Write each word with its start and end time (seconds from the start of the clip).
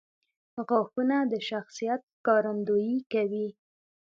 •غاښونه 0.67 1.17
د 1.31 1.33
شخصیت 1.49 2.01
ښکارندویي 2.15 2.97
کوي. 3.11 3.47